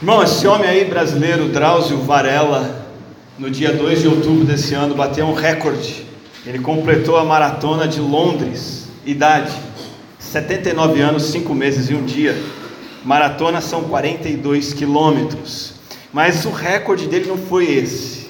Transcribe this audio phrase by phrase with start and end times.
[0.00, 2.86] Irmão, esse homem aí brasileiro, Drauzio Varela,
[3.36, 6.06] no dia 2 de outubro desse ano, bateu um recorde.
[6.46, 9.52] Ele completou a maratona de Londres, idade
[10.20, 12.40] 79 anos, 5 meses e um dia.
[13.04, 15.74] Maratona são 42 quilômetros.
[16.12, 18.28] Mas o recorde dele não foi esse.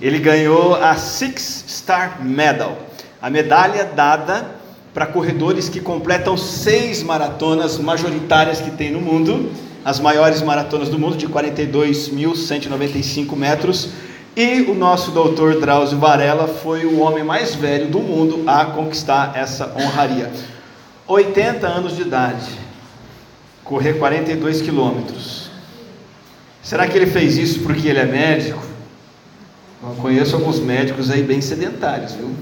[0.00, 2.76] Ele ganhou a Six Star Medal,
[3.22, 4.56] a medalha dada
[4.92, 9.52] para corredores que completam seis maratonas majoritárias que tem no mundo,
[9.86, 13.90] as maiores maratonas do mundo, de 42.195 metros.
[14.34, 19.36] E o nosso doutor Drauzio Varela foi o homem mais velho do mundo a conquistar
[19.36, 20.32] essa honraria.
[21.06, 22.50] 80 anos de idade,
[23.62, 25.50] correr 42 quilômetros.
[26.60, 28.60] Será que ele fez isso porque ele é médico?
[29.80, 32.26] Eu conheço alguns médicos aí bem sedentários, viu?
[32.26, 32.34] Não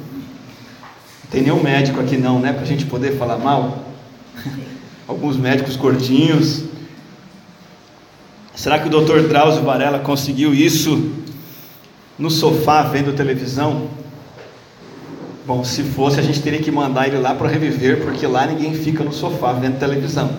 [1.30, 2.54] tem nenhum médico aqui não, né?
[2.54, 3.84] Para a gente poder falar mal.
[5.06, 6.72] Alguns médicos gordinhos.
[8.64, 11.12] Será que o doutor Drauzio Varela conseguiu isso
[12.18, 13.90] no sofá vendo televisão?
[15.44, 18.72] Bom, se fosse, a gente teria que mandar ele lá para reviver, porque lá ninguém
[18.72, 20.34] fica no sofá vendo televisão.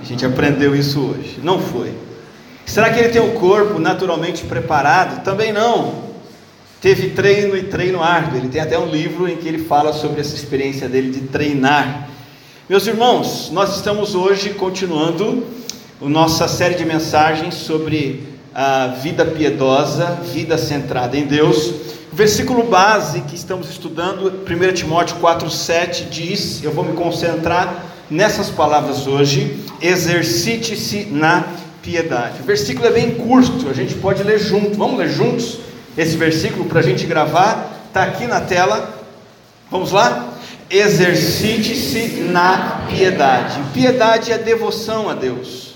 [0.00, 1.40] A gente aprendeu isso hoje.
[1.42, 1.92] Não foi.
[2.64, 5.24] Será que ele tem o corpo naturalmente preparado?
[5.24, 6.04] Também não.
[6.80, 8.38] Teve treino e treino árduo.
[8.38, 12.10] Ele tem até um livro em que ele fala sobre essa experiência dele de treinar.
[12.68, 15.58] Meus irmãos, nós estamos hoje continuando
[16.02, 21.74] a nossa série de mensagens sobre a vida piedosa, vida centrada em Deus.
[22.10, 28.48] O versículo base que estamos estudando, 1 Timóteo 4,7 diz: Eu vou me concentrar nessas
[28.48, 29.62] palavras hoje.
[29.82, 31.44] Exercite-se na
[31.82, 32.40] piedade.
[32.40, 34.78] O versículo é bem curto, a gente pode ler junto.
[34.78, 35.58] Vamos ler juntos
[35.98, 37.84] esse versículo para a gente gravar?
[37.88, 39.04] Está aqui na tela.
[39.70, 40.32] Vamos lá?
[40.70, 43.60] Exercite-se na piedade.
[43.74, 45.69] Piedade é devoção a Deus.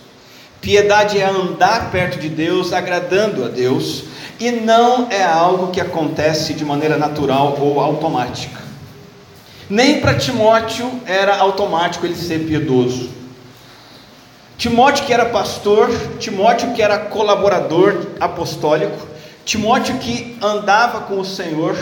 [0.65, 4.05] Piedade é andar perto de Deus, agradando a Deus,
[4.41, 8.63] e não é algo que acontece de maneira natural ou automática.
[9.69, 13.11] Nem para Timóteo era automático ele ser piedoso.
[14.57, 19.07] Timóteo que era pastor, Timóteo que era colaborador apostólico,
[19.45, 21.77] Timóteo que andava com o Senhor,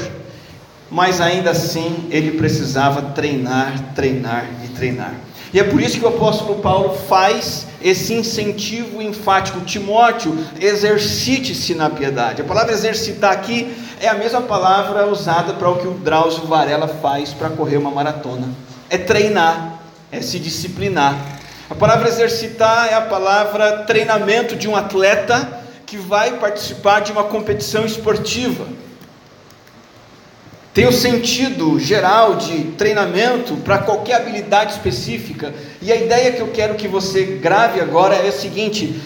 [0.90, 5.14] mas ainda assim ele precisava treinar, treinar e treinar.
[5.54, 11.90] E é por isso que o apóstolo Paulo faz esse incentivo enfático: Timóteo, exercite-se na
[11.90, 12.42] piedade.
[12.42, 16.88] A palavra exercitar aqui é a mesma palavra usada para o que o Drauzio Varela
[16.88, 18.48] faz para correr uma maratona:
[18.88, 21.16] é treinar, é se disciplinar.
[21.68, 27.24] A palavra exercitar é a palavra treinamento de um atleta que vai participar de uma
[27.24, 28.66] competição esportiva
[30.74, 35.52] tem o sentido geral de treinamento para qualquer habilidade específica.
[35.82, 38.98] E a ideia que eu quero que você grave agora é a seguinte: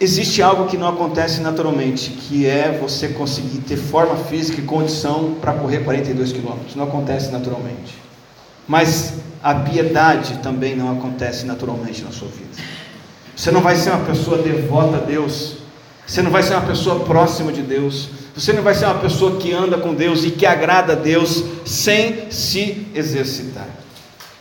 [0.00, 5.36] existe algo que não acontece naturalmente, que é você conseguir ter forma física e condição
[5.40, 6.74] para correr 42 quilômetros.
[6.74, 7.94] Não acontece naturalmente.
[8.66, 12.64] Mas a piedade também não acontece naturalmente na sua vida.
[13.36, 15.58] Você não vai ser uma pessoa devota a Deus.
[16.04, 19.36] Você não vai ser uma pessoa próxima de Deus você não vai ser uma pessoa
[19.36, 23.68] que anda com Deus e que agrada a Deus sem se exercitar.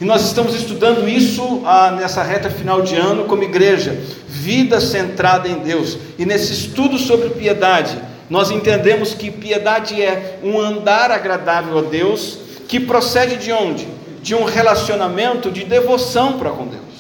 [0.02, 5.48] E nós estamos estudando isso ah, nessa reta final de ano como igreja, vida centrada
[5.48, 5.98] em Deus.
[6.18, 7.98] E nesse estudo sobre piedade,
[8.30, 13.88] nós entendemos que piedade é um andar agradável a Deus que procede de onde?
[14.22, 16.93] De um relacionamento de devoção para com Deus.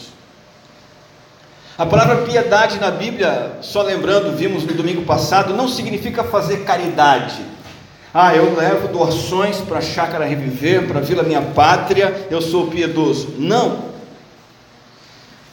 [1.83, 7.41] A palavra piedade na Bíblia, só lembrando, vimos no domingo passado, não significa fazer caridade.
[8.13, 12.67] Ah, eu levo doações para a Chácara Reviver, para a Vila Minha Pátria, eu sou
[12.67, 13.33] piedoso.
[13.37, 13.79] Não.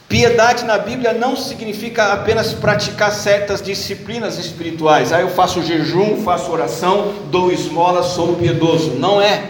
[0.07, 5.11] Piedade na Bíblia não significa apenas praticar certas disciplinas espirituais.
[5.11, 8.91] Ah, eu faço jejum, faço oração, dou esmola, sou piedoso.
[8.91, 9.49] Não é.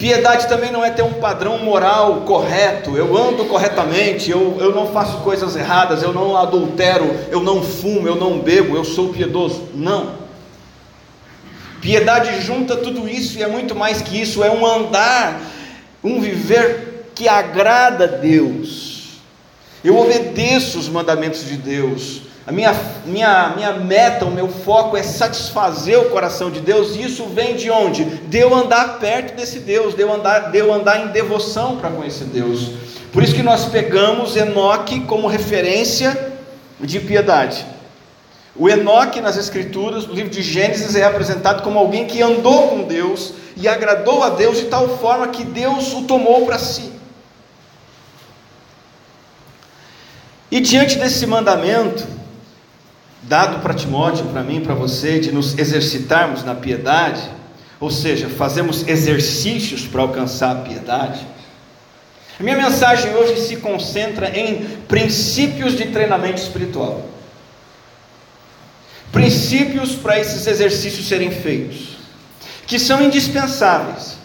[0.00, 4.86] Piedade também não é ter um padrão moral correto, eu ando corretamente, eu, eu não
[4.86, 9.68] faço coisas erradas, eu não adultero, eu não fumo, eu não bebo, eu sou piedoso.
[9.74, 10.14] Não.
[11.82, 15.38] Piedade junta tudo isso e é muito mais que isso, é um andar,
[16.02, 19.20] um viver que agrada a Deus.
[19.84, 25.02] Eu obedeço os mandamentos de Deus, a minha, minha, minha meta, o meu foco é
[25.02, 28.04] satisfazer o coração de Deus, e isso vem de onde?
[28.04, 31.90] De eu andar perto desse Deus, de eu andar, de eu andar em devoção para
[31.90, 32.70] conhecer Deus.
[33.12, 36.32] Por isso que nós pegamos Enoque como referência
[36.80, 37.64] de piedade.
[38.56, 42.82] O Enoque nas Escrituras, no livro de Gênesis, é apresentado como alguém que andou com
[42.82, 46.92] Deus e agradou a Deus de tal forma que Deus o tomou para si.
[50.50, 52.06] E diante desse mandamento,
[53.22, 57.22] dado para Timóteo, para mim, para você, de nos exercitarmos na piedade,
[57.78, 61.26] ou seja, fazemos exercícios para alcançar a piedade.
[62.38, 67.06] A minha mensagem hoje se concentra em princípios de treinamento espiritual.
[69.12, 71.98] Princípios para esses exercícios serem feitos,
[72.66, 74.18] que são indispensáveis.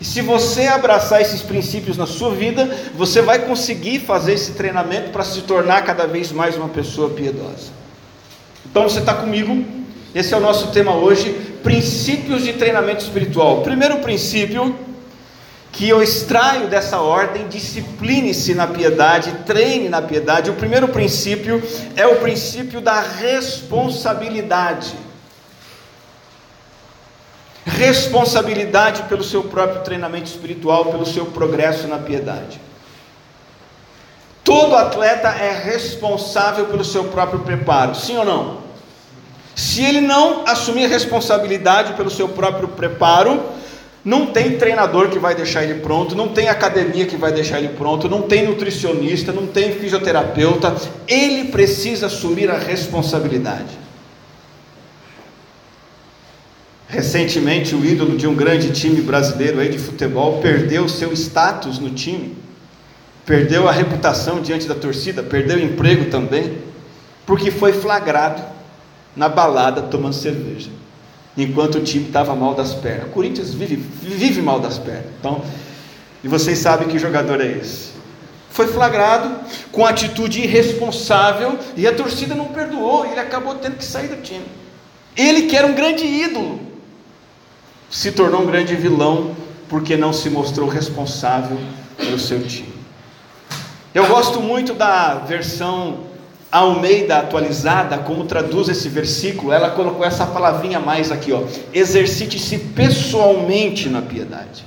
[0.00, 5.10] E se você abraçar esses princípios na sua vida, você vai conseguir fazer esse treinamento
[5.10, 7.79] para se tornar cada vez mais uma pessoa piedosa.
[8.64, 9.64] Então você está comigo?
[10.14, 13.62] Esse é o nosso tema hoje: princípios de treinamento espiritual.
[13.62, 14.76] Primeiro princípio
[15.72, 20.50] que eu extraio dessa ordem, discipline-se na piedade, treine na piedade.
[20.50, 21.62] O primeiro princípio
[21.94, 24.94] é o princípio da responsabilidade.
[27.64, 32.60] Responsabilidade pelo seu próprio treinamento espiritual, pelo seu progresso na piedade.
[34.50, 38.58] Todo atleta é responsável pelo seu próprio preparo, sim ou não?
[39.54, 43.40] Se ele não assumir responsabilidade pelo seu próprio preparo,
[44.04, 47.68] não tem treinador que vai deixar ele pronto, não tem academia que vai deixar ele
[47.68, 50.74] pronto, não tem nutricionista, não tem fisioterapeuta.
[51.06, 53.78] Ele precisa assumir a responsabilidade.
[56.88, 61.90] Recentemente, o ídolo de um grande time brasileiro aí de futebol perdeu seu status no
[61.90, 62.49] time,
[63.30, 66.58] perdeu a reputação diante da torcida, perdeu o emprego também,
[67.24, 68.42] porque foi flagrado
[69.14, 70.68] na balada tomando cerveja
[71.36, 73.06] enquanto o time estava mal das pernas.
[73.06, 75.04] O Corinthians vive, vive mal das pernas.
[75.20, 75.44] Então,
[76.24, 77.90] e vocês sabem que jogador é esse.
[78.50, 79.32] Foi flagrado
[79.70, 84.44] com atitude irresponsável e a torcida não perdoou, ele acabou tendo que sair do time.
[85.16, 86.58] Ele que era um grande ídolo,
[87.88, 89.36] se tornou um grande vilão
[89.68, 91.56] porque não se mostrou responsável
[91.96, 92.69] pelo seu time.
[93.92, 96.10] Eu gosto muito da versão
[96.52, 101.42] Almeida atualizada, como traduz esse versículo, ela colocou essa palavrinha mais aqui, ó.
[101.72, 104.64] Exercite-se pessoalmente na piedade.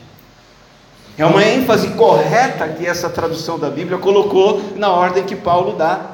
[1.17, 6.11] É uma ênfase correta que essa tradução da Bíblia colocou na ordem que Paulo dá.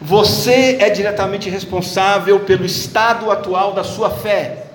[0.00, 4.66] Você é diretamente responsável pelo estado atual da sua fé,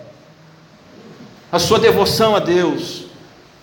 [1.51, 3.05] a sua devoção a Deus,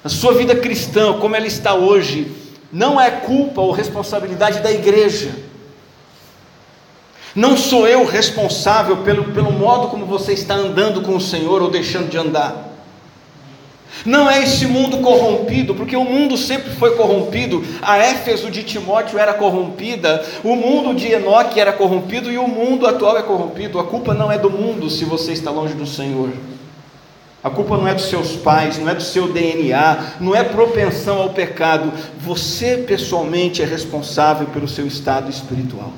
[0.04, 2.45] a sua vida cristã, como ela está hoje,
[2.76, 5.46] não é culpa ou responsabilidade da igreja
[7.36, 11.70] não sou eu responsável pelo, pelo modo como você está andando com o Senhor ou
[11.70, 12.72] deixando de andar.
[14.06, 17.62] Não é esse mundo corrompido, porque o mundo sempre foi corrompido.
[17.82, 22.86] A Éfeso de Timóteo era corrompida, o mundo de Enoque era corrompido e o mundo
[22.86, 23.78] atual é corrompido.
[23.78, 26.30] A culpa não é do mundo se você está longe do Senhor.
[27.46, 31.22] A culpa não é dos seus pais, não é do seu DNA, não é propensão
[31.22, 31.92] ao pecado.
[32.18, 35.92] Você pessoalmente é responsável pelo seu estado espiritual.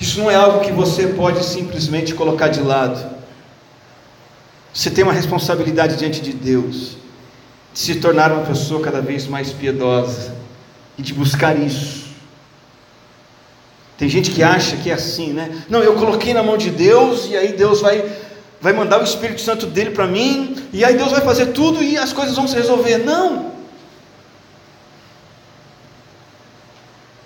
[0.00, 3.08] Isso não é algo que você pode simplesmente colocar de lado.
[4.74, 6.96] Você tem uma responsabilidade diante de Deus,
[7.72, 10.34] de se tornar uma pessoa cada vez mais piedosa
[10.98, 12.08] e de buscar isso.
[13.96, 15.62] Tem gente que acha que é assim, né?
[15.68, 18.17] Não, eu coloquei na mão de Deus e aí Deus vai
[18.60, 21.96] vai mandar o Espírito Santo dele para mim e aí Deus vai fazer tudo e
[21.96, 22.98] as coisas vão se resolver.
[22.98, 23.52] Não.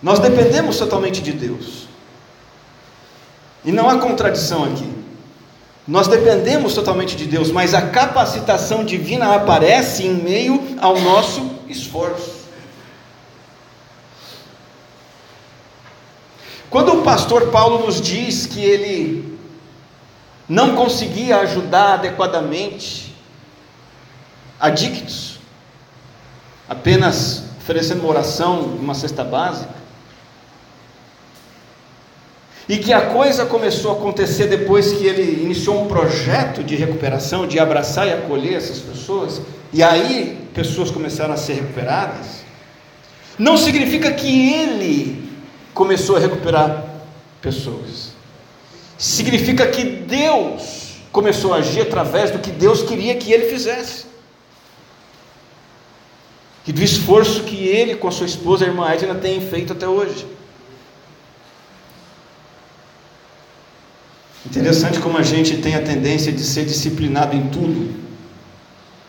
[0.02, 1.86] Nós dependemos totalmente de Deus.
[3.65, 4.91] E não há contradição aqui.
[5.86, 12.43] Nós dependemos totalmente de Deus, mas a capacitação divina aparece em meio ao nosso esforço.
[16.70, 19.31] Quando o pastor Paulo nos diz que ele
[20.53, 23.15] não conseguia ajudar adequadamente
[24.61, 25.41] adictos,
[26.69, 29.73] apenas oferecendo uma oração, uma cesta básica,
[32.69, 37.47] e que a coisa começou a acontecer depois que ele iniciou um projeto de recuperação,
[37.47, 39.41] de abraçar e acolher essas pessoas,
[39.73, 42.44] e aí pessoas começaram a ser recuperadas,
[43.39, 45.32] não significa que ele
[45.73, 46.85] começou a recuperar
[47.41, 48.11] pessoas,
[49.03, 54.06] significa que Deus começou a agir através do que Deus queria que ele fizesse.
[56.65, 59.89] E do esforço que ele com a sua esposa, a irmã Edna, tem feito até
[59.89, 60.25] hoje.
[64.47, 67.93] Interessante como a gente tem a tendência de ser disciplinado em tudo,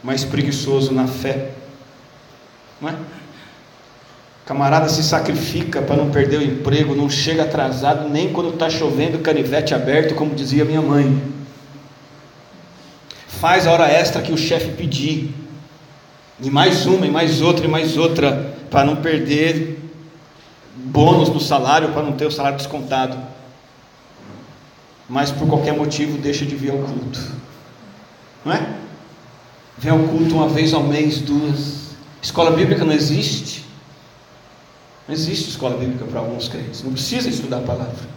[0.03, 1.51] mas preguiçoso na fé.
[2.81, 2.95] Não é?
[4.45, 9.19] Camarada se sacrifica para não perder o emprego, não chega atrasado nem quando está chovendo,
[9.19, 11.21] canivete aberto, como dizia minha mãe.
[13.27, 15.33] Faz a hora extra que o chefe pedir,
[16.41, 19.79] e mais uma, e mais outra, e mais outra, para não perder
[20.75, 23.17] bônus no salário para não ter o salário descontado,
[25.07, 27.19] mas por qualquer motivo deixa de vir ao culto,
[28.43, 28.73] não é?
[29.77, 31.93] Vem ao culto uma vez ao mês, duas.
[32.21, 33.62] Escola bíblica não existe.
[35.07, 36.83] Não existe escola bíblica para alguns crentes.
[36.83, 38.13] Não precisa estudar a palavra.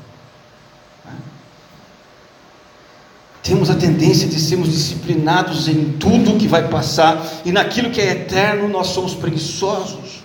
[3.43, 8.11] Temos a tendência de sermos disciplinados em tudo que vai passar e naquilo que é
[8.11, 10.25] eterno nós somos preguiçosos.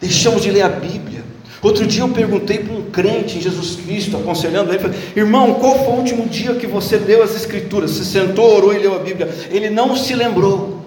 [0.00, 1.24] Deixamos de ler a Bíblia.
[1.62, 5.78] Outro dia eu perguntei para um crente em Jesus Cristo, aconselhando ele, falei, irmão, qual
[5.82, 7.92] foi o último dia que você leu as Escrituras?
[7.92, 9.34] Você sentou, orou e leu a Bíblia.
[9.50, 10.83] Ele não se lembrou.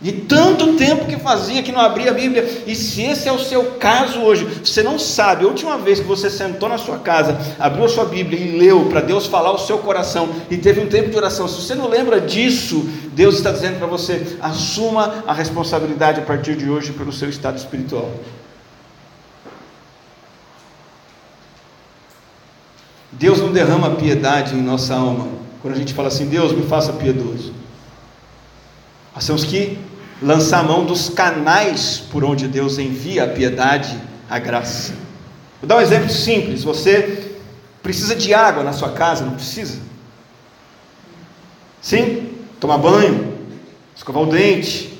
[0.00, 3.38] De tanto tempo que fazia que não abria a Bíblia, e se esse é o
[3.38, 7.36] seu caso hoje, você não sabe, a última vez que você sentou na sua casa,
[7.58, 10.86] abriu a sua Bíblia e leu para Deus falar o seu coração e teve um
[10.86, 15.32] tempo de oração, se você não lembra disso, Deus está dizendo para você: assuma a
[15.32, 18.08] responsabilidade a partir de hoje pelo seu estado espiritual.
[23.10, 25.26] Deus não derrama piedade em nossa alma
[25.60, 27.52] quando a gente fala assim: Deus me faça piedoso.
[29.12, 29.87] Nós temos que
[30.20, 33.98] lançar mão dos canais por onde Deus envia a piedade,
[34.28, 34.92] a graça.
[35.60, 37.36] Vou dar um exemplo simples: você
[37.82, 39.80] precisa de água na sua casa, não precisa?
[41.80, 42.34] Sim?
[42.60, 43.38] Tomar banho,
[43.94, 44.98] escovar o dente,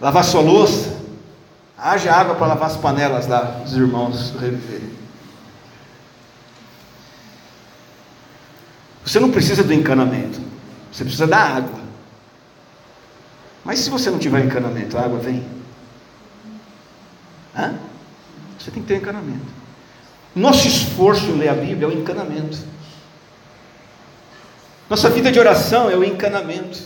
[0.00, 0.94] lavar sua louça.
[1.76, 4.80] Haja água para lavar as panelas lá dos irmãos reviver.
[9.04, 10.40] Você não precisa do encanamento.
[10.94, 11.80] Você precisa da água.
[13.64, 15.44] Mas se você não tiver encanamento, a água vem?
[17.56, 17.74] Hã?
[18.56, 19.52] Você tem que ter encanamento.
[20.36, 22.58] Nosso esforço em ler a Bíblia é o encanamento.
[24.88, 26.78] Nossa vida de oração é o encanamento.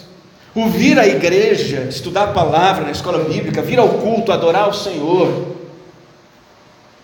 [0.54, 4.74] O vir à igreja, estudar a palavra na escola bíblica, vir ao culto, adorar o
[4.74, 5.58] Senhor,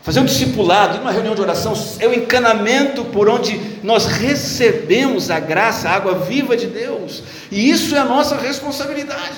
[0.05, 5.39] Fazer um discipulado, uma reunião de oração, é o encanamento por onde nós recebemos a
[5.39, 7.23] graça, a água viva de Deus,
[7.53, 9.35] e isso é a nossa responsabilidade.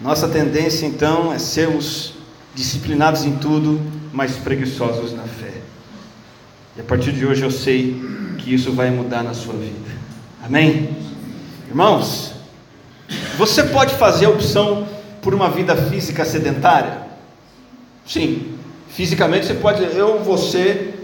[0.00, 2.12] Nossa tendência então é sermos
[2.54, 3.80] disciplinados em tudo,
[4.12, 5.54] mas preguiçosos na fé.
[6.76, 8.00] E a partir de hoje eu sei
[8.38, 9.90] que isso vai mudar na sua vida.
[10.44, 10.96] Amém?
[11.66, 12.34] Irmãos,
[13.36, 14.86] você pode fazer a opção
[15.20, 17.04] por uma vida física sedentária?
[18.06, 18.55] Sim,
[18.96, 20.94] fisicamente você pode dizer, eu, você.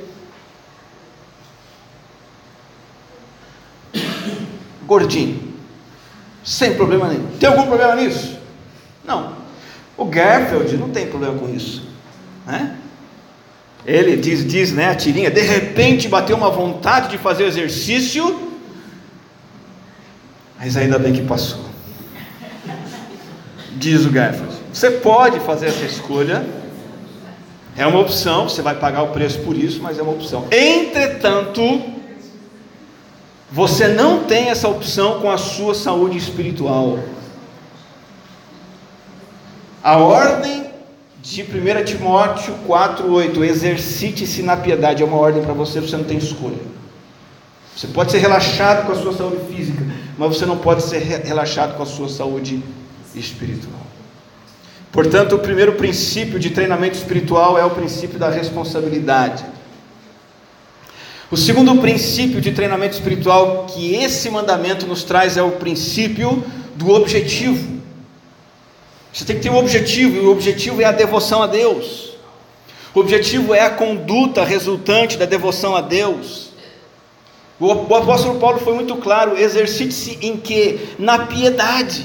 [4.85, 5.55] Gordinho,
[6.43, 7.29] sem problema nenhum.
[7.39, 8.37] Tem algum problema nisso?
[9.05, 9.37] Não.
[9.97, 11.87] O Garfield não tem problema com isso,
[12.45, 12.77] né?
[13.87, 18.53] Ele diz, diz, né, a tirinha, de repente bateu uma vontade de fazer exercício,
[20.59, 21.73] mas ainda bem que passou
[23.83, 24.55] diz o Garfield.
[24.73, 26.47] Você pode fazer essa escolha,
[27.77, 30.47] é uma opção, você vai pagar o preço por isso, mas é uma opção.
[30.51, 31.83] Entretanto,
[33.51, 36.99] você não tem essa opção com a sua saúde espiritual.
[39.83, 40.67] A ordem
[41.21, 46.19] de 1 Timóteo 4,8: exercite-se na piedade, é uma ordem para você, você não tem
[46.19, 46.73] escolha.
[47.75, 49.83] Você pode ser relaxado com a sua saúde física,
[50.19, 52.63] mas você não pode ser relaxado com a sua saúde
[53.15, 53.82] espiritual.
[54.93, 59.43] Portanto, o primeiro princípio de treinamento espiritual é o princípio da responsabilidade.
[61.31, 66.45] O segundo princípio de treinamento espiritual que esse mandamento nos traz é o princípio
[66.75, 67.81] do objetivo.
[69.11, 72.13] Você tem que ter um objetivo, e o objetivo é a devoção a Deus.
[72.95, 76.51] O objetivo é a conduta resultante da devoção a Deus.
[77.59, 80.81] O apóstolo Paulo foi muito claro: exercite-se em que?
[80.99, 82.05] Na piedade.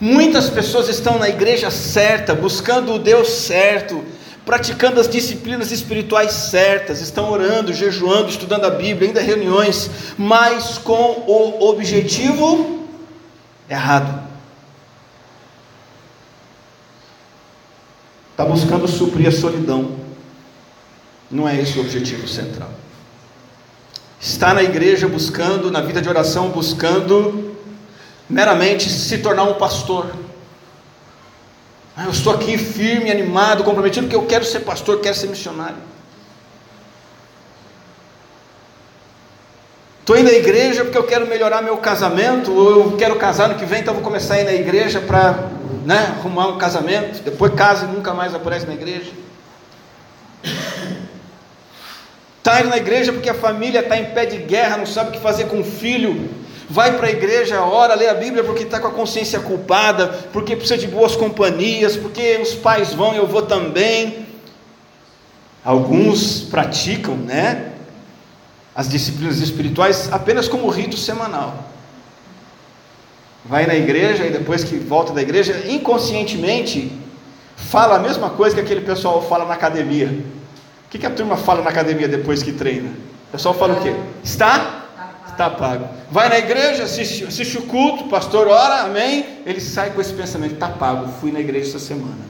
[0.00, 4.04] Muitas pessoas estão na igreja certa, buscando o Deus certo,
[4.46, 11.24] praticando as disciplinas espirituais certas, estão orando, jejuando, estudando a Bíblia, ainda reuniões, mas com
[11.26, 12.86] o objetivo
[13.68, 14.28] errado.
[18.30, 19.96] Está buscando suprir a solidão.
[21.28, 22.70] Não é esse o objetivo central.
[24.20, 27.47] Está na igreja buscando, na vida de oração, buscando
[28.28, 30.06] meramente se tornar um pastor.
[31.96, 35.88] Ah, eu estou aqui firme, animado, comprometido, porque eu quero ser pastor, quero ser missionário.
[40.00, 43.56] Estou indo à igreja porque eu quero melhorar meu casamento, ou eu quero casar no
[43.56, 45.50] que vem, então vou começar a ir na igreja para
[45.84, 47.22] né, arrumar um casamento.
[47.22, 49.10] Depois casa e nunca mais aparece na igreja.
[52.38, 55.12] Está indo na igreja porque a família está em pé de guerra, não sabe o
[55.12, 56.30] que fazer com o filho
[56.68, 60.54] vai para a igreja, ora, lê a Bíblia porque está com a consciência culpada, porque
[60.54, 64.26] precisa de boas companhias, porque os pais vão eu vou também.
[65.64, 67.72] Alguns praticam, né?
[68.74, 71.64] As disciplinas espirituais apenas como rito semanal.
[73.44, 76.92] Vai na igreja e depois que volta da igreja, inconscientemente,
[77.56, 80.08] fala a mesma coisa que aquele pessoal fala na academia.
[80.86, 82.90] O que, que a turma fala na academia depois que treina?
[83.28, 83.94] O pessoal fala o quê?
[84.22, 84.77] Está?
[85.38, 85.88] Está pago.
[86.10, 89.24] Vai na igreja, assiste, assiste o culto, pastor ora, amém.
[89.46, 92.26] Ele sai com esse pensamento: está pago, fui na igreja essa semana.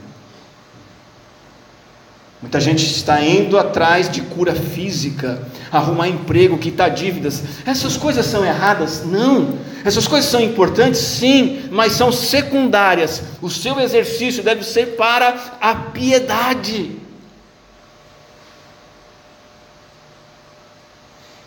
[2.39, 7.41] Muita gente está indo atrás de cura física, arrumar emprego, quitar dívidas.
[7.65, 9.03] Essas coisas são erradas?
[9.03, 9.57] Não.
[9.83, 10.99] Essas coisas são importantes?
[10.99, 13.23] Sim, mas são secundárias.
[13.41, 16.98] O seu exercício deve ser para a piedade.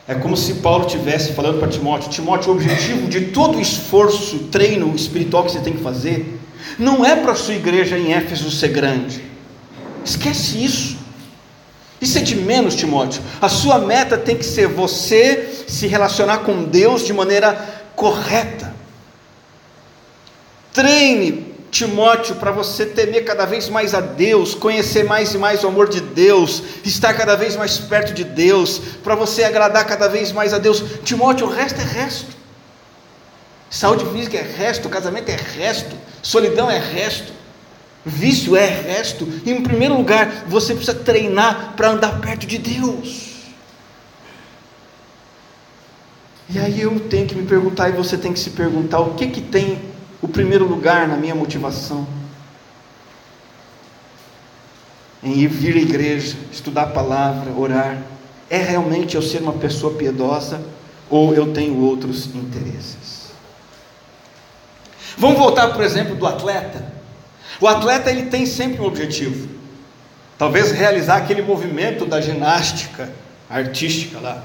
[0.06, 4.94] É como se Paulo tivesse falando para Timóteo: Timóteo, o objetivo de todo esforço, treino
[4.94, 6.40] espiritual que você tem que fazer,
[6.78, 9.22] não é para a sua igreja em Éfeso ser grande.
[10.04, 10.98] Esquece isso.
[12.00, 13.22] Isso é de menos, Timóteo.
[13.40, 17.54] A sua meta tem que ser você se relacionar com Deus de maneira
[17.94, 18.74] correta.
[20.72, 25.68] Treine, Timóteo, para você temer cada vez mais a Deus, conhecer mais e mais o
[25.68, 30.32] amor de Deus, estar cada vez mais perto de Deus, para você agradar cada vez
[30.32, 30.84] mais a Deus.
[31.02, 32.36] Timóteo, o resto é resto.
[33.70, 37.32] Saúde física é resto, casamento é resto, solidão é resto.
[38.04, 39.26] Vício é resto.
[39.46, 43.32] E em primeiro lugar, você precisa treinar para andar perto de Deus.
[46.50, 49.28] E aí eu tenho que me perguntar e você tem que se perguntar o que
[49.28, 49.91] que tem
[50.22, 52.06] o primeiro lugar na minha motivação?
[55.22, 58.02] Em ir vir à igreja, estudar a palavra, orar.
[58.48, 60.62] É realmente eu ser uma pessoa piedosa
[61.10, 63.32] ou eu tenho outros interesses?
[65.18, 66.92] Vamos voltar, por exemplo, do atleta.
[67.60, 69.48] O atleta ele tem sempre um objetivo.
[70.38, 73.10] Talvez realizar aquele movimento da ginástica
[73.48, 74.42] artística lá.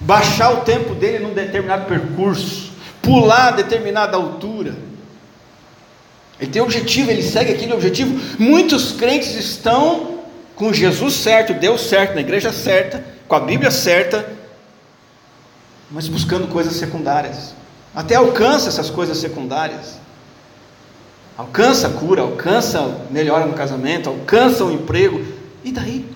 [0.00, 2.69] Baixar o tempo dele num determinado percurso,
[3.02, 4.74] pular determinada altura.
[6.40, 8.18] Ele tem objetivo, ele segue aquele objetivo.
[8.38, 10.20] Muitos crentes estão
[10.54, 14.26] com Jesus certo, Deus certo, na igreja certa, com a Bíblia certa,
[15.90, 17.54] mas buscando coisas secundárias.
[17.94, 20.00] Até alcança essas coisas secundárias
[21.40, 25.24] alcança a cura, alcança melhora no casamento, alcança o emprego,
[25.64, 26.06] e daí?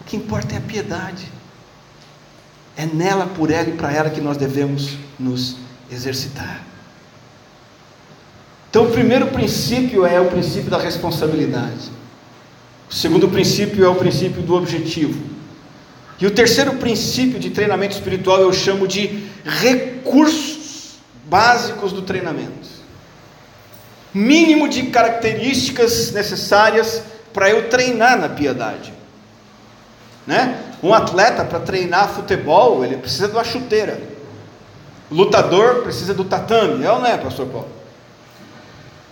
[0.00, 1.30] O que importa é a piedade.
[2.76, 5.56] É nela, por ela e para ela que nós devemos nos
[5.90, 6.62] exercitar.
[8.70, 11.90] Então, o primeiro princípio é o princípio da responsabilidade.
[12.90, 15.20] O segundo princípio é o princípio do objetivo.
[16.18, 20.94] E o terceiro princípio de treinamento espiritual eu chamo de recursos
[21.28, 22.62] básicos do treinamento
[24.12, 28.92] mínimo de características necessárias para eu treinar na piedade.
[30.26, 30.60] Né?
[30.82, 34.00] Um atleta para treinar futebol, ele precisa de uma chuteira.
[35.10, 37.68] Lutador precisa do tatame, é ou não é, pastor Paulo?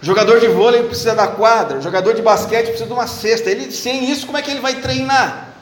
[0.02, 3.50] Jogador de vôlei precisa da quadra, jogador de basquete precisa de uma cesta.
[3.50, 5.54] Ele sem isso, como é que ele vai treinar?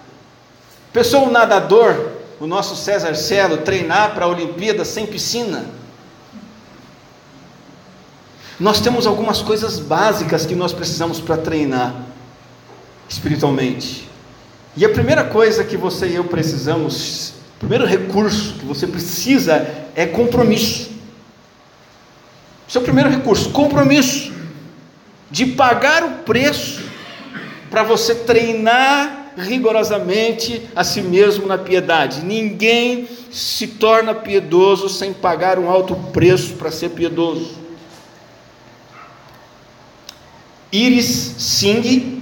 [0.93, 5.65] Pessoa um nadador, o nosso César Celo, treinar para a Olimpíada sem piscina.
[8.61, 11.95] Nós temos algumas coisas básicas que nós precisamos para treinar
[13.09, 14.09] espiritualmente.
[14.79, 19.67] E a primeira coisa que você e eu precisamos, o primeiro recurso que você precisa
[19.97, 20.93] é compromisso.
[22.69, 24.33] Seu primeiro recurso, compromisso
[25.29, 26.81] de pagar o preço
[27.69, 32.25] para você treinar rigorosamente a si mesmo na piedade.
[32.25, 37.51] Ninguém se torna piedoso sem pagar um alto preço para ser piedoso.
[40.71, 42.18] Iris Singh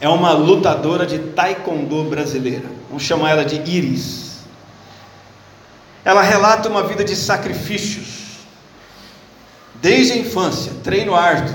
[0.00, 2.66] é uma lutadora de taekwondo brasileira.
[2.88, 4.40] Vamos chamar ela de Iris.
[6.04, 8.26] Ela relata uma vida de sacrifícios.
[9.80, 11.54] Desde a infância, treino árduo,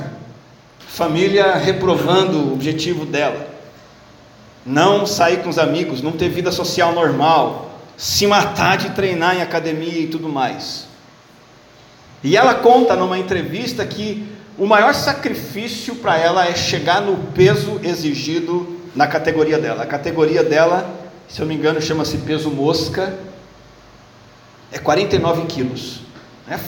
[0.88, 3.47] família reprovando o objetivo dela.
[4.65, 9.41] Não sair com os amigos, não ter vida social normal, se matar de treinar em
[9.41, 10.88] academia e tudo mais.
[12.23, 17.79] E ela conta numa entrevista que o maior sacrifício para ela é chegar no peso
[17.83, 19.83] exigido na categoria dela.
[19.83, 20.89] A categoria dela,
[21.27, 23.17] se eu não me engano, chama-se peso mosca,
[24.71, 26.01] é 49 quilos.
[26.47, 26.59] É,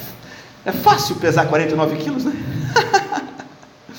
[0.66, 2.34] é fácil pesar 49 quilos, né?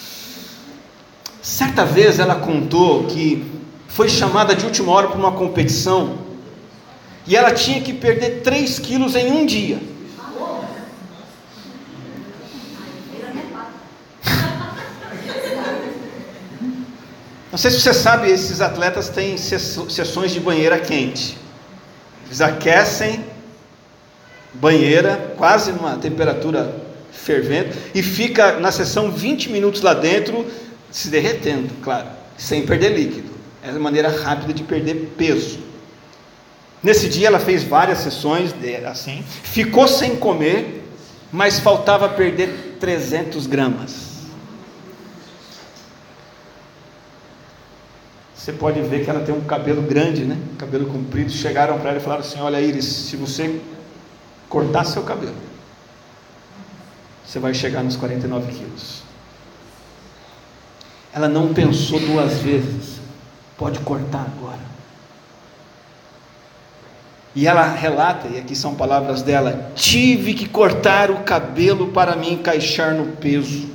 [1.43, 3.45] Certa vez ela contou que
[3.87, 6.19] foi chamada de última hora para uma competição
[7.27, 9.94] e ela tinha que perder 3 quilos em um dia.
[17.71, 21.39] Sei se você sabe, esses atletas têm sessões de banheira quente.
[22.27, 23.25] Eles aquecem
[24.53, 26.77] banheira, quase numa temperatura
[27.11, 30.47] fervendo, e fica na sessão 20 minutos lá dentro,
[30.91, 33.31] se derretendo, claro, sem perder líquido.
[33.63, 35.59] É a maneira rápida de perder peso.
[36.83, 38.55] Nesse dia ela fez várias sessões
[38.87, 40.85] assim, ficou sem comer,
[41.33, 44.04] mas faltava perder 300 gramas.
[48.45, 50.37] Você pode ver que ela tem um cabelo grande, né?
[50.59, 51.33] Cabelo comprido.
[51.33, 53.59] Chegaram para ela e falaram assim: Olha, Iris, se você
[54.51, 55.35] cortar seu cabelo,
[57.25, 59.03] você vai chegar nos 49 quilos.
[61.15, 63.01] Ela não pensou duas vezes.
[63.57, 64.61] Pode cortar agora.
[67.35, 72.31] E ela relata, e aqui são palavras dela: tive que cortar o cabelo para me
[72.31, 73.71] encaixar no peso.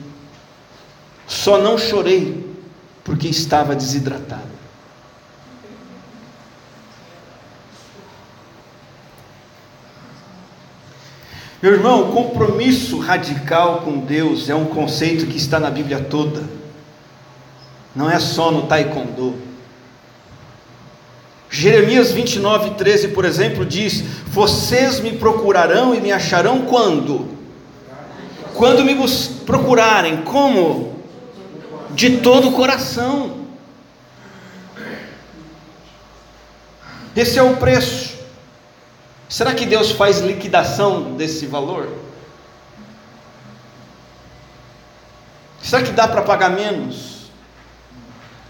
[1.25, 2.47] Só não chorei
[3.03, 4.58] porque estava desidratada.
[11.61, 16.41] Meu irmão, compromisso radical com Deus é um conceito que está na Bíblia toda,
[17.93, 19.35] não é só no Taekwondo.
[21.49, 27.27] Jeremias 29, 13, por exemplo, diz: Vocês me procurarão e me acharão quando?
[28.53, 28.95] Quando me
[29.45, 30.95] procurarem, como?
[31.91, 33.39] De todo o coração.
[37.13, 38.08] Esse é o preço.
[39.29, 41.87] Será que Deus faz liquidação desse valor?
[45.61, 47.29] Será que dá para pagar menos?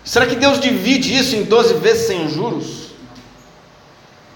[0.06, 2.92] Será que Deus divide isso em 12 vezes sem juros?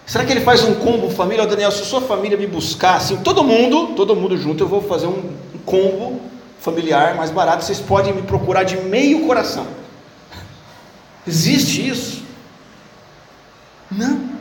[0.05, 1.47] Será que ele faz um combo família?
[1.47, 5.07] Daniel, se sua família me buscar, assim, todo mundo, todo mundo junto, eu vou fazer
[5.07, 5.33] um
[5.65, 6.21] combo
[6.59, 7.63] familiar mais barato.
[7.63, 9.65] Vocês podem me procurar de meio coração.
[11.25, 12.21] Existe isso?
[13.89, 14.32] Não.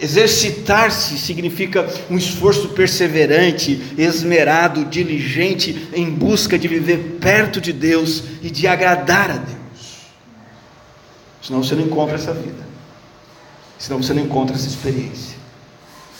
[0.00, 8.50] Exercitar-se significa um esforço perseverante, esmerado, diligente em busca de viver perto de Deus e
[8.50, 9.58] de agradar a Deus.
[11.42, 12.66] Senão você não encontra essa vida.
[13.78, 15.36] Senão você não encontra essa experiência.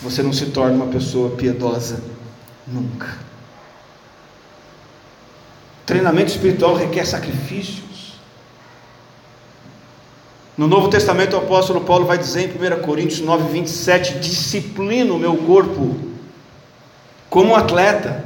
[0.00, 2.00] Você não se torna uma pessoa piedosa
[2.66, 3.18] nunca.
[5.84, 7.87] Treinamento espiritual requer sacrifícios.
[10.58, 15.18] No Novo Testamento, o apóstolo Paulo vai dizer em 1 Coríntios 9, 27: Disciplino o
[15.18, 15.96] meu corpo
[17.30, 18.24] como atleta,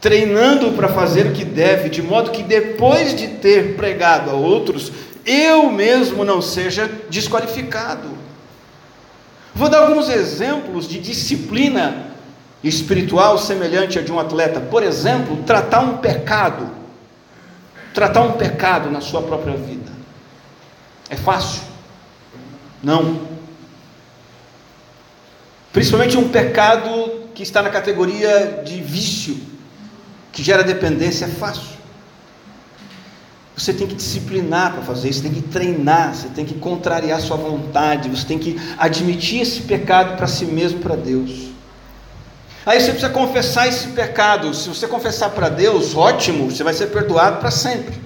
[0.00, 4.90] treinando para fazer o que deve, de modo que depois de ter pregado a outros,
[5.26, 8.08] eu mesmo não seja desqualificado.
[9.54, 12.14] Vou dar alguns exemplos de disciplina
[12.64, 14.58] espiritual semelhante a de um atleta.
[14.58, 16.66] Por exemplo, tratar um pecado.
[17.92, 19.89] Tratar um pecado na sua própria vida.
[21.10, 21.62] É fácil?
[22.82, 23.28] Não.
[25.72, 29.38] Principalmente um pecado que está na categoria de vício,
[30.32, 31.78] que gera dependência, é fácil.
[33.56, 37.36] Você tem que disciplinar para fazer isso, tem que treinar, você tem que contrariar sua
[37.36, 41.50] vontade, você tem que admitir esse pecado para si mesmo, para Deus.
[42.64, 44.54] Aí você precisa confessar esse pecado.
[44.54, 48.00] Se você confessar para Deus, ótimo, você vai ser perdoado para sempre.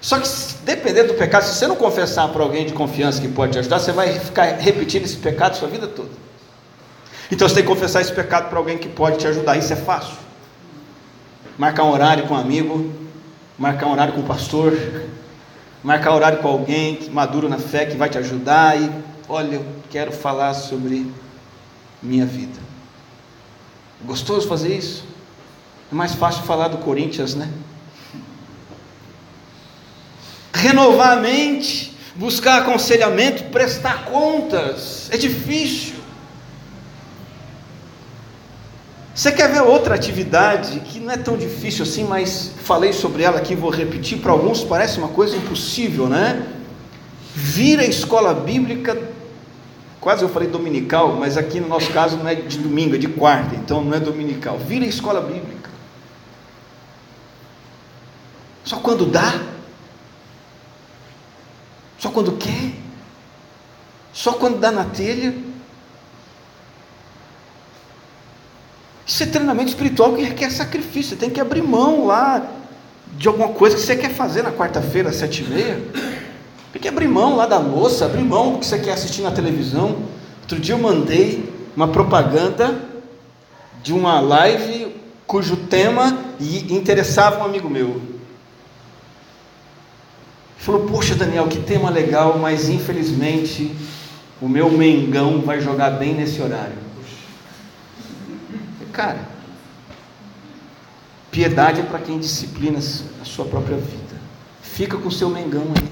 [0.00, 0.28] Só que
[0.66, 3.78] dependendo do pecado, se você não confessar para alguém de confiança que pode te ajudar,
[3.78, 6.10] você vai ficar repetindo esse pecado sua vida toda.
[7.30, 9.56] Então você tem que confessar esse pecado para alguém que pode te ajudar.
[9.56, 10.16] Isso é fácil.
[11.56, 12.92] Marcar um horário com um amigo,
[13.56, 14.76] marcar um horário com o pastor,
[15.84, 18.90] marcar um horário com alguém maduro na fé que vai te ajudar e
[19.28, 21.06] olha, eu quero falar sobre
[22.02, 22.58] minha vida.
[24.04, 25.04] Gostoso fazer isso?
[25.92, 27.48] É mais fácil falar do Corinthians, né?
[30.56, 35.96] Renovar a mente, buscar aconselhamento, prestar contas, é difícil.
[39.14, 43.36] Você quer ver outra atividade que não é tão difícil assim, mas falei sobre ela
[43.36, 44.18] aqui, vou repetir.
[44.18, 46.46] Para alguns parece uma coisa impossível, né?
[47.34, 48.96] Vir a escola bíblica,
[50.00, 53.08] quase eu falei dominical, mas aqui no nosso caso não é de domingo, é de
[53.08, 54.56] quarta, então não é dominical.
[54.58, 55.68] Vir a escola bíblica.
[58.64, 59.55] Só quando dá?
[61.98, 62.72] Só quando quer?
[64.12, 65.34] Só quando dá na telha?
[69.06, 71.10] Isso é treinamento espiritual que requer sacrifício.
[71.10, 72.44] Você tem que abrir mão lá
[73.12, 75.80] de alguma coisa que você quer fazer na quarta-feira, às sete e meia.
[76.72, 79.30] Tem que abrir mão lá da moça, abrir mão do que você quer assistir na
[79.30, 79.96] televisão.
[80.42, 82.78] Outro dia eu mandei uma propaganda
[83.82, 84.94] de uma live
[85.26, 88.00] cujo tema interessava um amigo meu.
[90.66, 93.72] Falou: Poxa, Daniel, que tema legal, mas infelizmente
[94.42, 96.74] o meu Mengão vai jogar bem nesse horário.
[98.92, 99.20] Cara,
[101.30, 104.16] piedade é para quem disciplina a sua própria vida.
[104.60, 105.88] Fica com o seu Mengão aí.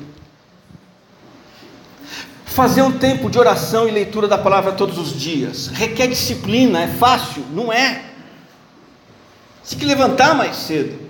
[2.45, 6.89] Fazer um tempo de oração e leitura da palavra todos os dias requer disciplina, é
[6.89, 7.45] fácil?
[7.53, 8.03] Não é.
[9.69, 11.04] Tem que levantar mais cedo.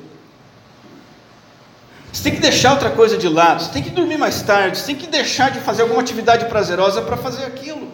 [2.15, 4.87] Você tem que deixar outra coisa de lado, você tem que dormir mais tarde, você
[4.87, 7.89] tem que deixar de fazer alguma atividade prazerosa para fazer aquilo.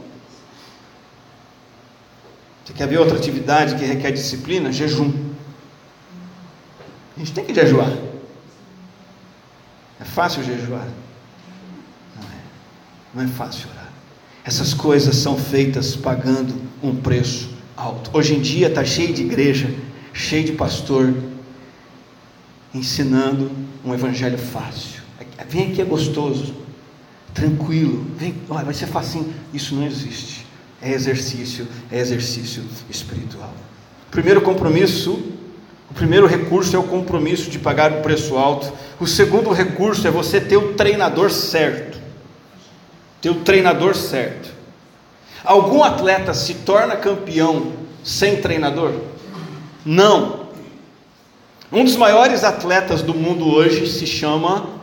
[2.63, 4.71] Você quer ver outra atividade que requer disciplina?
[4.71, 5.11] Jejum.
[7.17, 7.91] A gente tem que jejuar.
[9.99, 10.87] É fácil jejuar?
[12.17, 12.37] Não é.
[13.15, 13.89] Não é fácil orar.
[14.45, 18.11] Essas coisas são feitas pagando um preço alto.
[18.13, 19.75] Hoje em dia está cheio de igreja,
[20.13, 21.15] cheio de pastor,
[22.75, 23.51] ensinando
[23.85, 25.01] um evangelho fácil.
[25.49, 26.55] Vem aqui é gostoso,
[27.35, 29.33] tranquilo, vem, olha, vai ser facinho.
[29.53, 30.47] Isso não existe.
[30.83, 33.53] É exercício, é exercício espiritual.
[34.11, 35.13] Primeiro compromisso,
[35.91, 38.73] o primeiro recurso é o compromisso de pagar o preço alto.
[38.99, 41.99] O segundo recurso é você ter o treinador certo.
[43.21, 44.51] Ter o treinador certo.
[45.45, 47.73] Algum atleta se torna campeão
[48.05, 48.93] sem treinador?
[49.85, 50.39] Não.
[51.73, 54.81] Um dos maiores atletas do mundo hoje se chama,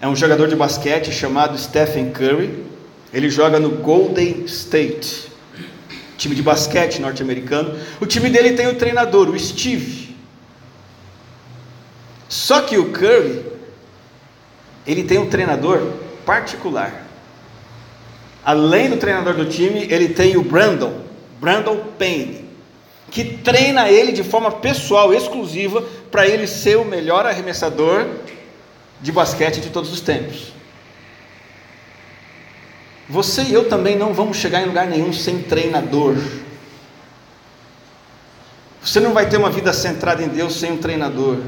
[0.00, 2.64] é um jogador de basquete chamado Stephen Curry.
[3.12, 5.30] Ele joga no Golden State,
[6.18, 7.78] time de basquete norte-americano.
[8.00, 10.16] O time dele tem o treinador, o Steve.
[12.28, 13.44] Só que o Curry,
[14.84, 15.92] ele tem um treinador
[16.24, 17.06] particular.
[18.44, 20.92] Além do treinador do time, ele tem o Brandon,
[21.40, 22.45] Brandon Payne
[23.10, 28.06] que treina ele de forma pessoal, exclusiva, para ele ser o melhor arremessador
[29.00, 30.52] de basquete de todos os tempos.
[33.08, 36.16] Você e eu também não vamos chegar em lugar nenhum sem treinador.
[38.82, 41.38] Você não vai ter uma vida centrada em Deus sem um treinador,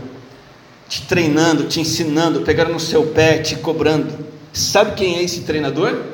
[0.89, 4.27] te treinando, te ensinando, pegando no seu pé, te cobrando.
[4.53, 6.05] Sabe quem é esse treinador?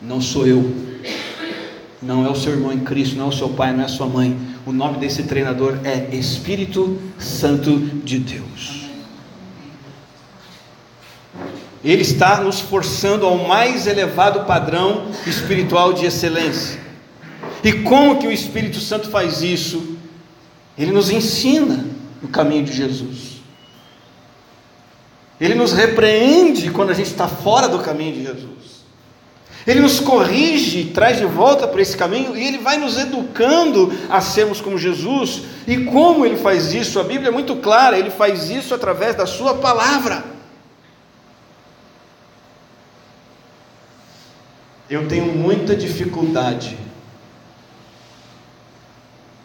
[0.00, 0.89] Não sou eu.
[2.02, 3.88] Não é o seu irmão em Cristo, não é o seu pai, não é a
[3.88, 4.36] sua mãe.
[4.64, 8.88] O nome desse treinador é Espírito Santo de Deus.
[11.84, 16.80] Ele está nos forçando ao mais elevado padrão espiritual de excelência.
[17.64, 19.96] E como que o Espírito Santo faz isso?
[20.76, 21.86] Ele nos ensina
[22.22, 23.40] o caminho de Jesus.
[25.40, 28.79] Ele nos repreende quando a gente está fora do caminho de Jesus.
[29.70, 34.20] Ele nos corrige, traz de volta para esse caminho e ele vai nos educando a
[34.20, 35.42] sermos como Jesus.
[35.64, 36.98] E como ele faz isso?
[36.98, 40.24] A Bíblia é muito clara, ele faz isso através da sua palavra.
[44.90, 46.76] Eu tenho muita dificuldade,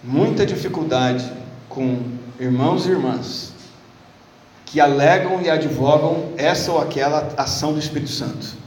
[0.04, 1.32] muita dificuldade
[1.70, 2.00] com
[2.40, 3.54] irmãos e irmãs
[4.66, 8.65] que alegam e advogam essa ou aquela ação do Espírito Santo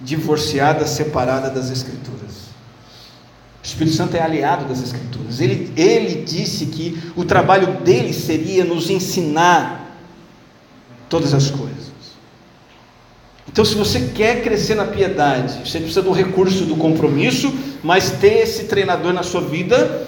[0.00, 2.48] divorciada, separada das Escrituras.
[3.62, 5.40] O Espírito Santo é aliado das Escrituras.
[5.40, 9.96] Ele, ele disse que o trabalho dele seria nos ensinar
[11.08, 11.88] todas as coisas.
[13.50, 18.42] Então, se você quer crescer na piedade, você precisa do recurso do compromisso, mas ter
[18.42, 20.06] esse treinador na sua vida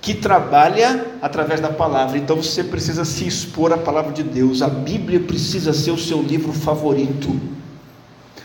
[0.00, 2.16] que trabalha através da palavra.
[2.16, 4.62] Então você precisa se expor à palavra de Deus.
[4.62, 7.38] A Bíblia precisa ser o seu livro favorito.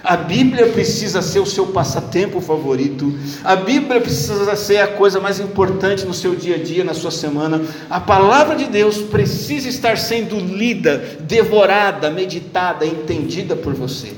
[0.05, 3.11] A Bíblia precisa ser o seu passatempo favorito.
[3.43, 7.09] A Bíblia precisa ser a coisa mais importante no seu dia a dia, na sua
[7.09, 7.59] semana.
[7.89, 14.13] A palavra de Deus precisa estar sendo lida, devorada, meditada, entendida por você.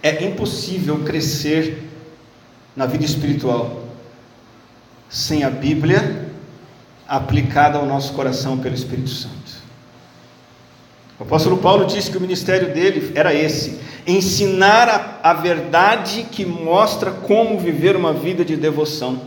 [0.00, 1.82] É impossível crescer
[2.76, 3.82] na vida espiritual
[5.08, 6.30] sem a Bíblia
[7.08, 9.45] aplicada ao nosso coração pelo Espírito Santo.
[11.18, 16.44] O apóstolo Paulo disse que o ministério dele era esse: ensinar a, a verdade que
[16.44, 19.20] mostra como viver uma vida de devoção.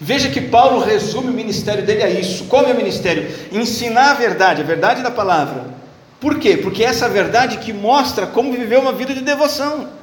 [0.00, 2.44] Veja que Paulo resume o ministério dele a isso.
[2.44, 3.28] Qual é o ministério?
[3.50, 5.66] Ensinar a verdade, a verdade da palavra.
[6.20, 6.56] Por quê?
[6.56, 9.97] Porque é essa verdade que mostra como viver uma vida de devoção.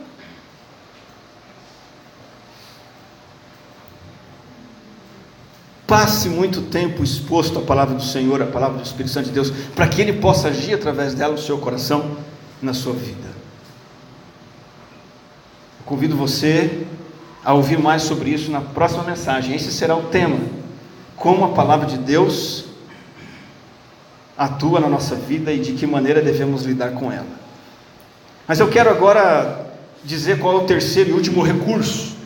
[5.95, 9.49] Passe muito tempo exposto à palavra do Senhor, à palavra do Espírito Santo de Deus,
[9.73, 12.17] para que Ele possa agir através dela no seu coração,
[12.61, 13.29] na sua vida.
[15.79, 16.85] Eu convido você
[17.45, 19.55] a ouvir mais sobre isso na próxima mensagem.
[19.55, 20.37] Esse será o tema:
[21.15, 22.65] como a palavra de Deus
[24.37, 27.39] atua na nossa vida e de que maneira devemos lidar com ela.
[28.45, 29.65] Mas eu quero agora
[30.03, 32.17] dizer qual é o terceiro e último recurso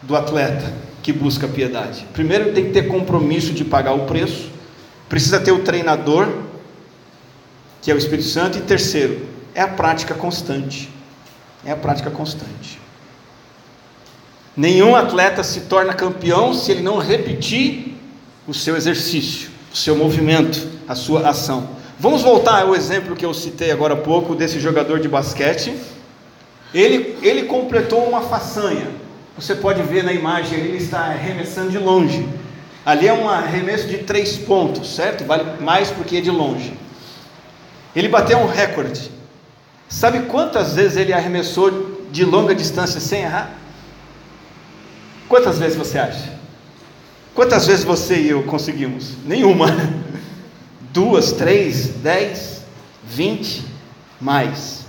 [0.00, 2.06] do atleta que busca piedade.
[2.12, 4.50] Primeiro, tem que ter compromisso de pagar o preço,
[5.08, 6.28] precisa ter o treinador,
[7.80, 10.90] que é o Espírito Santo, e terceiro, é a prática constante.
[11.64, 12.80] É a prática constante.
[14.56, 17.94] Nenhum atleta se torna campeão se ele não repetir
[18.46, 21.70] o seu exercício, o seu movimento, a sua ação.
[21.98, 25.74] Vamos voltar ao exemplo que eu citei agora há pouco desse jogador de basquete.
[26.72, 28.88] Ele, ele completou uma façanha.
[29.38, 32.28] Você pode ver na imagem, ele está arremessando de longe.
[32.84, 35.24] Ali é um arremesso de três pontos, certo?
[35.24, 36.72] Vale mais porque é de longe.
[37.94, 39.10] Ele bateu um recorde.
[39.88, 43.54] Sabe quantas vezes ele arremessou de longa distância sem errar?
[45.28, 46.38] Quantas vezes você acha?
[47.34, 49.12] Quantas vezes você e eu conseguimos?
[49.24, 49.68] Nenhuma.
[50.92, 52.62] Duas, três, dez,
[53.04, 53.64] vinte,
[54.20, 54.86] mais.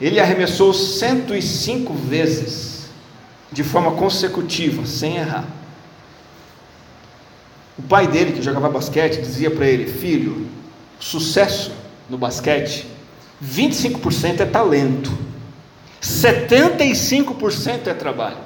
[0.00, 2.73] Ele arremessou 105 vezes,
[3.54, 5.46] de forma consecutiva, sem errar.
[7.78, 10.48] O pai dele, que jogava basquete, dizia para ele: Filho,
[10.98, 11.72] sucesso
[12.10, 12.86] no basquete,
[13.42, 15.16] 25% é talento,
[16.02, 18.38] 75% é trabalho.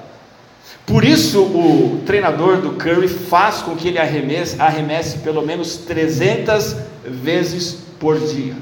[0.87, 6.77] Por isso, o treinador do Curry faz com que ele arremesse, arremesse pelo menos 300
[7.05, 8.55] vezes por dia.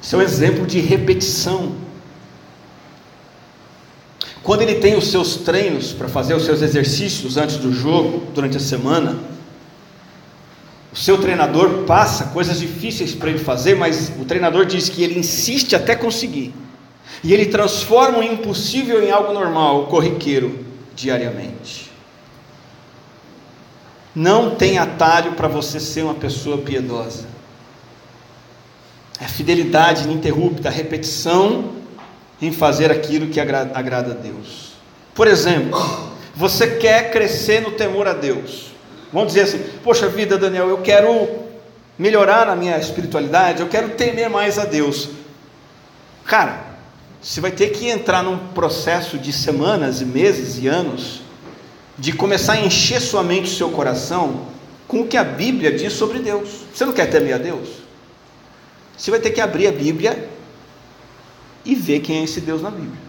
[0.00, 1.83] Isso é um exemplo de repetição.
[4.42, 8.56] Quando ele tem os seus treinos para fazer os seus exercícios antes do jogo, durante
[8.56, 9.18] a semana,
[10.92, 15.18] o seu treinador passa coisas difíceis para ele fazer, mas o treinador diz que ele
[15.18, 16.54] insiste até conseguir.
[17.22, 21.90] E ele transforma o impossível em algo normal, corriqueiro, diariamente.
[24.14, 27.26] Não tem atalho para você ser uma pessoa piedosa.
[29.20, 31.72] É fidelidade ininterrupta, a repetição
[32.40, 34.74] em fazer aquilo que agrada, agrada a Deus.
[35.14, 35.80] Por exemplo,
[36.34, 38.72] você quer crescer no temor a Deus.
[39.12, 41.44] Vamos dizer assim: Poxa vida, Daniel, eu quero
[41.98, 45.10] melhorar a minha espiritualidade, eu quero temer mais a Deus.
[46.24, 46.64] Cara,
[47.22, 51.22] você vai ter que entrar num processo de semanas e meses e anos
[51.96, 54.48] de começar a encher sua mente e seu coração
[54.88, 56.50] com o que a Bíblia diz sobre Deus.
[56.74, 57.68] Você não quer temer a Deus?
[58.96, 60.28] Você vai ter que abrir a Bíblia
[61.64, 63.04] e ver quem é esse Deus na Bíblia.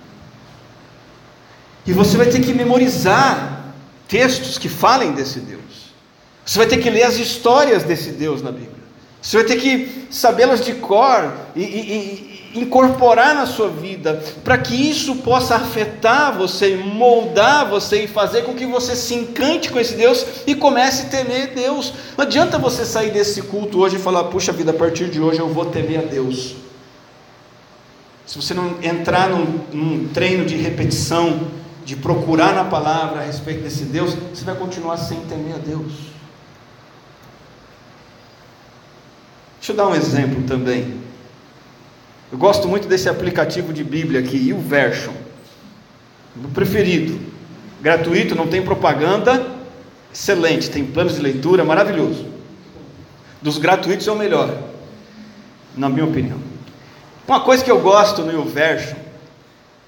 [1.85, 3.73] E você vai ter que memorizar
[4.07, 5.61] textos que falem desse Deus.
[6.45, 8.75] Você vai ter que ler as histórias desse Deus na Bíblia.
[9.21, 14.75] Você vai ter que sabê-las de cor e, e, incorporar na sua vida, para que
[14.75, 19.95] isso possa afetar você, moldar você e fazer com que você se encante com esse
[19.95, 21.91] Deus e comece a temer Deus.
[22.15, 25.39] Não adianta você sair desse culto hoje e falar: puxa vida, a partir de hoje
[25.39, 26.55] eu vou temer a Deus.
[28.25, 31.47] Se você não entrar num, num treino de repetição,
[31.85, 35.93] de procurar na palavra a respeito desse Deus, você vai continuar sem temer a Deus.
[39.59, 40.99] Deixa eu dar um exemplo também.
[42.31, 45.13] Eu gosto muito desse aplicativo de Bíblia aqui, o Version.
[46.43, 47.19] O preferido.
[47.81, 49.53] Gratuito, não tem propaganda.
[50.11, 52.25] Excelente, tem planos de leitura, maravilhoso.
[53.41, 54.51] Dos gratuitos é o melhor,
[55.77, 56.54] na minha opinião.
[57.27, 58.95] Uma coisa que eu gosto no YouVersion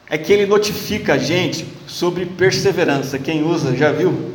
[0.09, 3.19] é que ele notifica a gente sobre perseverança.
[3.19, 4.31] Quem usa, já viu?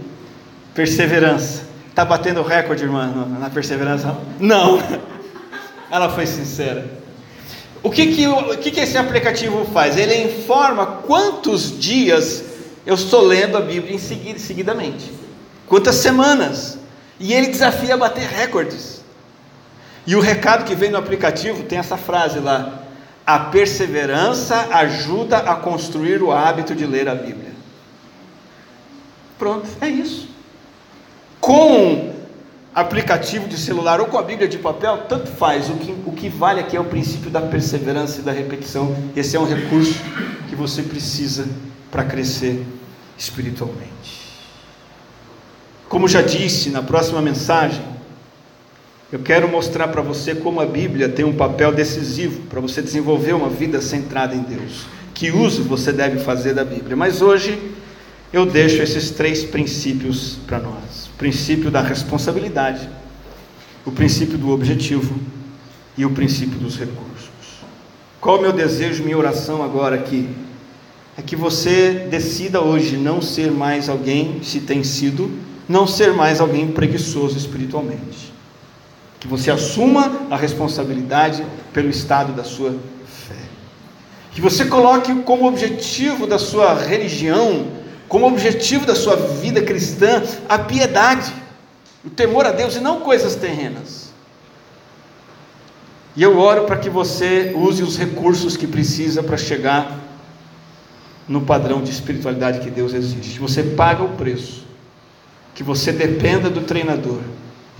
[0.75, 1.65] Perseverança.
[1.89, 3.07] Está batendo recorde, irmã,
[3.41, 4.17] na perseverança?
[4.39, 4.81] Não.
[5.91, 7.03] Ela foi sincera.
[7.83, 9.97] O que que, o que que esse aplicativo faz?
[9.97, 12.45] Ele informa quantos dias
[12.87, 15.13] eu estou lendo a Bíblia em seguida, seguidamente,
[15.67, 16.79] quantas semanas,
[17.19, 19.03] e ele desafia a bater recordes.
[20.07, 22.83] E o recado que vem no aplicativo tem essa frase lá:
[23.27, 27.53] a perseverança ajuda a construir o hábito de ler a Bíblia.
[29.39, 30.29] Pronto, é isso.
[31.41, 32.13] Com
[32.75, 35.69] aplicativo de celular ou com a Bíblia de papel, tanto faz.
[35.69, 38.97] O que, o que vale aqui é o princípio da perseverança e da repetição.
[39.15, 39.95] Esse é um recurso
[40.49, 41.47] que você precisa
[41.91, 42.65] para crescer
[43.19, 44.23] espiritualmente.
[45.89, 47.85] Como já disse na próxima mensagem,
[49.13, 53.35] eu quero mostrar para você como a Bíblia tem um papel decisivo para você desenvolver
[53.35, 54.87] uma vida centrada em Deus.
[55.15, 56.97] Que uso você deve fazer da Bíblia.
[56.97, 57.61] Mas hoje
[58.33, 62.89] eu deixo esses três princípios para nós princípio da responsabilidade,
[63.87, 65.15] o princípio do objetivo
[65.97, 67.31] e o princípio dos recursos.
[68.21, 70.29] Qual o meu desejo, minha oração agora aqui?
[71.17, 75.31] É que você decida hoje não ser mais alguém, se tem sido,
[75.69, 78.32] não ser mais alguém preguiçoso espiritualmente.
[79.23, 82.73] Que você assuma a responsabilidade pelo estado da sua
[83.07, 83.37] fé.
[84.33, 87.69] Que você coloque como objetivo da sua religião,
[88.09, 91.33] como objetivo da sua vida cristã, a piedade,
[92.05, 94.13] o temor a Deus e não coisas terrenas.
[96.17, 100.01] E eu oro para que você use os recursos que precisa para chegar
[101.29, 103.39] no padrão de espiritualidade que Deus exige.
[103.39, 104.67] Você paga o preço,
[105.55, 107.21] que você dependa do treinador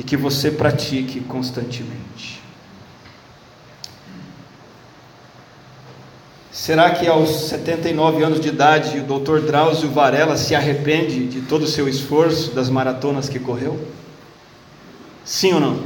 [0.03, 2.43] e que você pratique constantemente.
[6.51, 9.47] Será que aos 79 anos de idade o Dr.
[9.47, 13.79] Drauzio Varela se arrepende de todo o seu esforço das maratonas que correu?
[15.25, 15.81] Sim ou não?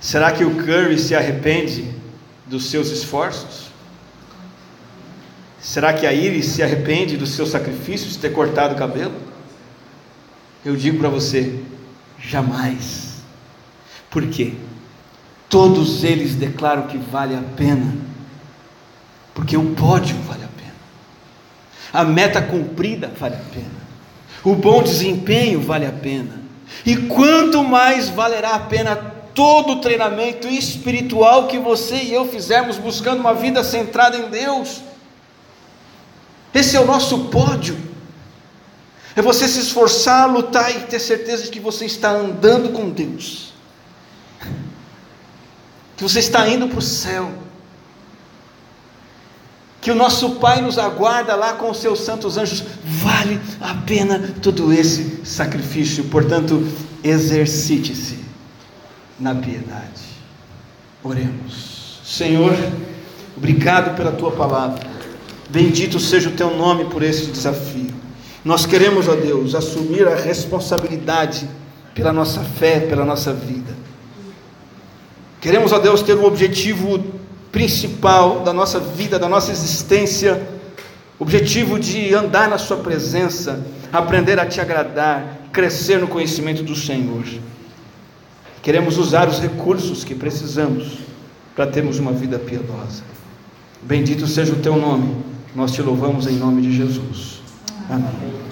[0.00, 1.94] Será que o Curry se arrepende
[2.46, 3.66] dos seus esforços?
[5.60, 9.14] Será que a Iris se arrepende dos seus sacrifícios de ter cortado o cabelo?
[10.64, 11.60] Eu digo para você,
[12.22, 13.22] jamais.
[14.10, 14.54] Por quê?
[15.48, 17.94] Todos eles declaram que vale a pena,
[19.34, 20.74] porque o pódio vale a pena,
[21.92, 23.82] a meta cumprida vale a pena,
[24.42, 26.40] o bom desempenho vale a pena,
[26.86, 28.96] e quanto mais valerá a pena
[29.34, 34.82] todo o treinamento espiritual que você e eu fizermos buscando uma vida centrada em Deus.
[36.54, 37.91] Esse é o nosso pódio.
[39.14, 43.52] É você se esforçar, lutar e ter certeza de que você está andando com Deus.
[45.96, 47.30] Que você está indo para o céu.
[49.80, 52.64] Que o nosso Pai nos aguarda lá com os seus santos anjos.
[52.84, 56.04] Vale a pena todo esse sacrifício.
[56.04, 56.66] Portanto,
[57.04, 58.18] exercite-se
[59.20, 60.12] na piedade.
[61.02, 62.00] Oremos.
[62.04, 62.56] Senhor,
[63.36, 64.86] obrigado pela tua palavra.
[65.50, 68.01] Bendito seja o teu nome por esse desafio.
[68.44, 71.48] Nós queremos, ó Deus, assumir a responsabilidade
[71.94, 73.72] pela nossa fé, pela nossa vida.
[75.40, 77.04] Queremos, ó Deus, ter um objetivo
[77.52, 80.40] principal da nossa vida, da nossa existência,
[81.18, 87.24] objetivo de andar na Sua presença, aprender a te agradar, crescer no conhecimento do Senhor.
[88.62, 90.98] Queremos usar os recursos que precisamos
[91.54, 93.02] para termos uma vida piedosa.
[93.82, 95.16] Bendito seja o teu nome.
[95.54, 97.41] Nós te louvamos em nome de Jesus.
[97.92, 98.51] Amém.